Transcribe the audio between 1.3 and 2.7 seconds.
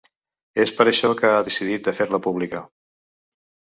ha decidit de fer-la pública.